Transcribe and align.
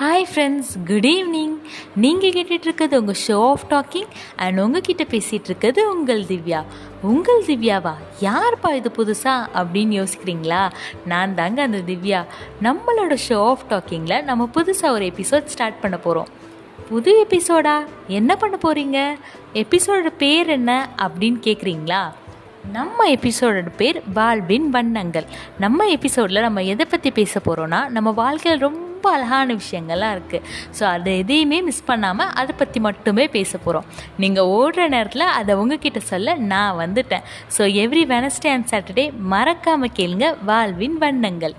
Hi 0.00 0.24
friends 0.34 0.70
good 0.86 1.06
evening 1.06 1.58
நீங்கள் 1.94 2.30
கேட்டுட்ருக்கிறது 2.30 2.96
உங்கள் 2.96 3.16
show 3.28 3.48
of 3.48 3.60
talking 3.68 4.06
and 4.36 4.58
உங்ககிட்ட 4.58 5.02
பேசிகிட்டு 5.02 5.44
இருக்கிறது 5.44 5.96
உங்கள் 5.96 6.22
திவ்யா. 6.22 6.64
உங்கள் 7.02 7.44
திவ்யாவா? 7.46 7.92
யார்ப்பா 8.20 8.74
இது 8.74 8.90
புதுசா 8.96 9.46
அப்படின்னு 9.54 10.06
யோசிக்கிறீங்களா? 10.06 10.70
நான் 11.06 11.34
தாங்க 11.34 11.62
அந்த 11.62 11.78
திவ்யா. 11.78 12.24
நம்மளோட 12.62 13.16
ஷோ 13.28 13.36
ஆஃப் 13.36 13.60
டாக்கிங்கில் 13.68 14.22
நம்ம 14.22 14.48
புதுசாக 14.54 14.88
ஒரு 14.88 15.04
எபிசோட் 15.04 15.44
ஸ்டார்ட் 15.44 15.80
பண்ண 15.80 15.98
போகிறோம் 15.98 16.28
புது 16.88 17.26
எபிசோடா 17.28 17.84
என்ன 18.06 18.36
பண்ண 18.36 18.58
போகிறீங்க 18.66 19.14
எபிசோட 19.54 20.06
பேர் 20.18 20.48
என்ன 20.48 20.88
அப்படின்னு 20.98 21.38
கேட்குறீங்களா 21.46 22.12
நம்ம 22.72 23.08
எபிசோடோட 23.08 23.70
பேர் 23.76 24.02
வாழ்வின் 24.14 24.70
வண்ணங்கள். 24.70 25.24
நம்ம 25.58 25.86
எபிசோடில் 25.86 26.40
நம்ம 26.40 26.62
எதை 26.62 26.86
பற்றி 26.86 27.10
பேச 27.10 27.40
போகிறோன்னா 27.46 27.88
நம்ம 27.88 28.10
வாழ்க்கையில் 28.10 28.60
ரொம்ப 28.60 28.93
ரொம்ப 29.04 29.16
அழகான 29.16 29.54
விஷயங்கள்லாம் 29.62 30.12
இருக்குது 30.16 30.44
ஸோ 30.76 30.82
அதை 30.92 31.10
எதையுமே 31.22 31.58
மிஸ் 31.66 31.88
பண்ணாமல் 31.88 32.30
அதை 32.40 32.52
பற்றி 32.60 32.78
மட்டுமே 32.86 33.24
பேச 33.34 33.58
போகிறோம் 33.64 33.88
நீங்கள் 34.22 34.48
ஓடுற 34.58 34.86
நேரத்தில் 34.94 35.26
அதை 35.40 35.52
உங்ககிட்ட 35.62 36.00
சொல்ல 36.12 36.36
நான் 36.52 36.78
வந்துட்டேன். 36.82 37.26
So 37.56 37.62
every 37.84 38.04
Wednesday 38.14 38.52
and 38.54 38.70
Saturday 38.72 39.06
மறக்காமல் 39.34 39.96
கேளுங்க. 39.98 40.28
வாழ்வின் 40.50 40.98
வண்ணங்கள். 41.04 41.56